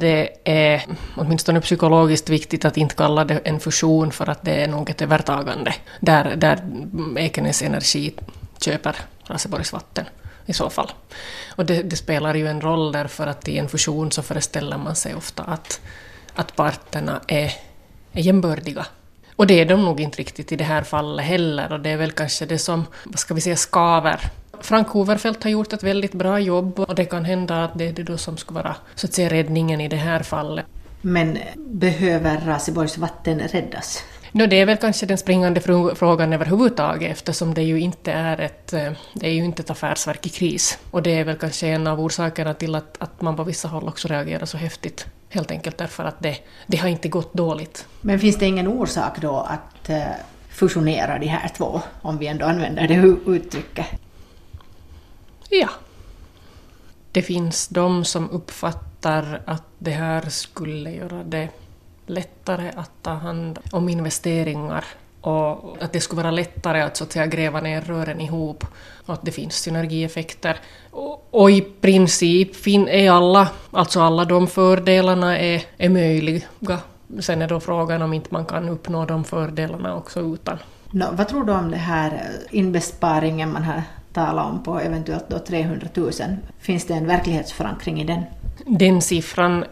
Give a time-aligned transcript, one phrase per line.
[0.00, 0.82] Det är
[1.16, 5.02] åtminstone psykologiskt viktigt att inte kalla det en fusion för att det är nog ett
[5.02, 6.58] övertagande där, där
[7.18, 8.14] Ekenäs Energi
[8.60, 10.04] köper Raseborgs vatten
[10.46, 10.92] i så fall.
[11.56, 14.96] Och det, det, spelar ju en roll därför att i en fusion så föreställer man
[14.96, 15.80] sig ofta att,
[16.34, 17.52] att parterna är,
[18.12, 18.86] är jämbördiga.
[19.36, 21.96] Och det är de nog inte riktigt i det här fallet heller och det är
[21.96, 24.20] väl kanske det som, vad ska vi säga, skaver.
[24.60, 27.92] Frank Hoverfeldt har gjort ett väldigt bra jobb och det kan hända att det är
[27.92, 30.66] det då som ska vara så att säga räddningen i det här fallet.
[31.02, 34.04] Men behöver Raseborgs vatten räddas?
[34.32, 35.60] No, det är väl kanske den springande
[35.94, 40.26] frågan överhuvudtaget eftersom det ju inte är ett, eh, det är ju inte ett affärsverk
[40.26, 40.78] i kris.
[40.90, 43.88] Och det är väl kanske en av orsakerna till att, att man på vissa håll
[43.88, 45.06] också reagerar så häftigt.
[45.28, 46.36] Helt enkelt därför att det,
[46.66, 47.86] det har inte gått dåligt.
[48.00, 50.02] Men finns det ingen orsak då att eh,
[50.50, 53.86] fusionera de här två, om vi ändå använder det uttrycket?
[55.48, 55.68] Ja.
[57.12, 61.48] Det finns de som uppfattar att det här skulle göra det
[62.06, 64.84] lättare att ta hand om investeringar
[65.20, 68.66] och att det skulle vara lättare att, så att säga, gräva ner rören ihop
[69.06, 70.60] och att det finns synergieffekter.
[70.90, 76.78] Och, och i princip fin, är alla, alltså alla de fördelarna är, är möjliga.
[77.20, 80.58] Sen är då frågan om inte man kan uppnå de fördelarna också utan.
[80.90, 83.82] No, vad tror du om det här eh, inbesparingen man har
[84.18, 86.12] tala om på eventuellt då 300 000?
[86.58, 88.22] Finns det en verklighetsförankring i den?
[88.66, 89.64] Den siffran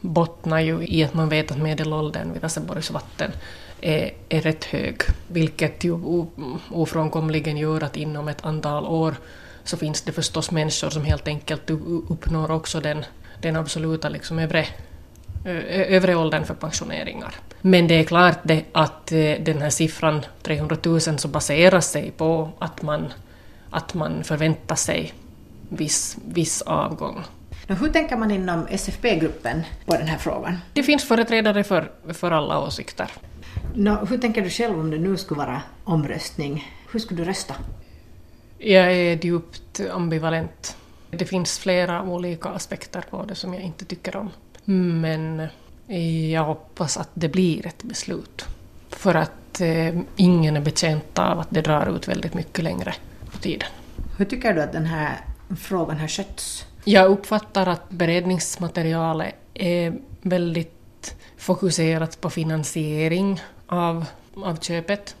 [0.00, 3.30] bottnar ju i att man vet att medelåldern vid Raseborgs vatten
[3.80, 4.96] är, är rätt hög,
[5.28, 5.98] vilket ju
[6.70, 9.14] ofrånkomligen gör att inom ett antal år
[9.64, 11.70] så finns det förstås människor som helt enkelt
[12.08, 13.04] uppnår också den,
[13.40, 14.66] den absoluta liksom övre,
[15.68, 17.34] övre åldern för pensioneringar.
[17.60, 22.10] Men det är klart det att eh, den här siffran 300 000 så baserar sig
[22.10, 23.12] på att man,
[23.72, 25.12] att man förväntar sig
[25.68, 27.24] viss, viss avgång.
[27.66, 30.58] Hur tänker man inom SFP-gruppen på den här frågan?
[30.72, 33.10] Det finns företrädare för, för alla åsikter.
[33.74, 36.72] No, hur tänker du själv om det nu skulle vara omröstning?
[36.92, 37.54] Hur skulle du rösta?
[38.58, 40.76] Jag är djupt ambivalent.
[41.10, 44.30] Det finns flera olika aspekter på det som jag inte tycker om.
[45.00, 45.48] Men
[46.32, 48.44] jag hoppas att det blir ett beslut.
[48.90, 52.94] För att eh, ingen är betjänt av att det drar ut väldigt mycket längre
[53.42, 53.68] tiden.
[54.18, 55.16] Hur tycker du att den här
[55.56, 56.66] frågan har skötts?
[56.84, 64.04] Jag uppfattar att beredningsmaterialet är väldigt fokuserat på finansiering av,
[64.34, 65.16] av köpet.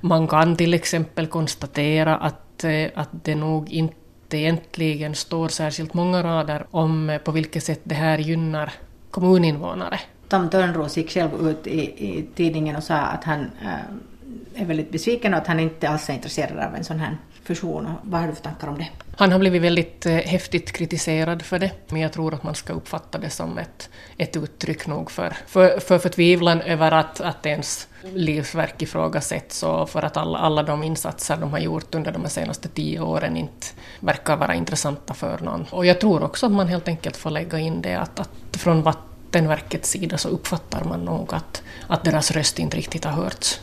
[0.00, 3.96] Man kan till exempel konstatera att, eh, att det nog inte
[4.30, 8.72] egentligen står särskilt många rader om eh, på vilket sätt det här gynnar
[9.10, 10.00] kommuninvånare.
[10.28, 14.90] Tom Törnros gick själv ut i, i tidningen och sa att han äh, är väldigt
[14.90, 17.16] besviken och att han inte alls är intresserad av en sån här
[17.48, 17.92] fusion.
[18.02, 18.88] Vad har du för tankar om det?
[19.16, 22.72] Han har blivit väldigt eh, häftigt kritiserad för det, men jag tror att man ska
[22.72, 27.88] uppfatta det som ett, ett uttryck nog för, för, för förtvivlan över att, att ens
[28.14, 32.68] livsverk ifrågasätts och för att alla, alla de insatser de har gjort under de senaste
[32.68, 33.66] tio åren inte
[34.00, 35.66] verkar vara intressanta för någon.
[35.70, 38.82] Och jag tror också att man helt enkelt får lägga in det att, att från
[38.82, 43.60] Vattenverkets sida så uppfattar man nog att, att deras röst inte riktigt har hörts.